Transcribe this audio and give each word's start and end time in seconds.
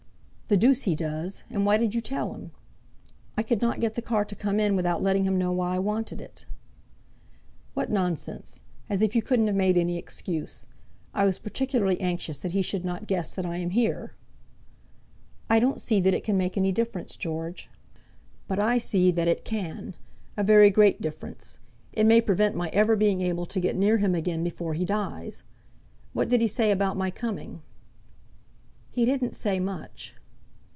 "The 0.53 0.57
deuce 0.57 0.83
he 0.83 0.95
does! 0.95 1.43
and 1.49 1.65
why 1.65 1.77
did 1.77 1.95
you 1.95 2.01
tell 2.01 2.33
him?" 2.33 2.51
"I 3.37 3.41
could 3.41 3.61
not 3.61 3.79
get 3.79 3.95
the 3.95 4.01
car 4.01 4.25
to 4.25 4.35
come 4.35 4.59
in 4.59 4.75
without 4.75 5.01
letting 5.01 5.23
him 5.23 5.37
know 5.37 5.53
why 5.53 5.77
I 5.77 5.79
wanted 5.79 6.19
it." 6.19 6.45
"What 7.73 7.89
nonsense! 7.89 8.61
as 8.89 9.01
if 9.01 9.15
you 9.15 9.21
couldn't 9.21 9.47
have 9.47 9.55
made 9.55 9.77
any 9.77 9.97
excuse! 9.97 10.67
I 11.13 11.23
was 11.23 11.39
particularly 11.39 12.01
anxious 12.01 12.41
that 12.41 12.51
he 12.51 12.61
should 12.61 12.83
not 12.83 13.07
guess 13.07 13.33
that 13.33 13.45
I 13.45 13.59
am 13.59 13.69
here." 13.69 14.13
"I 15.49 15.61
don't 15.61 15.79
see 15.79 16.01
that 16.01 16.13
it 16.13 16.25
can 16.25 16.37
make 16.37 16.57
any 16.57 16.73
difference, 16.73 17.15
George." 17.15 17.69
"But 18.49 18.59
I 18.59 18.77
see 18.77 19.09
that 19.09 19.29
it 19.29 19.45
can, 19.45 19.95
a 20.35 20.43
very 20.43 20.69
great 20.69 21.01
difference. 21.01 21.59
It 21.93 22.05
may 22.05 22.19
prevent 22.19 22.57
my 22.57 22.67
ever 22.73 22.97
being 22.97 23.21
able 23.21 23.45
to 23.45 23.59
get 23.61 23.77
near 23.77 23.99
him 23.99 24.13
again 24.15 24.43
before 24.43 24.73
he 24.73 24.83
dies. 24.83 25.43
What 26.11 26.27
did 26.27 26.41
he 26.41 26.47
say 26.49 26.71
about 26.71 26.97
my 26.97 27.09
coming?" 27.09 27.61
"He 28.91 29.05
didn't 29.05 29.37
say 29.37 29.57
much." 29.57 30.13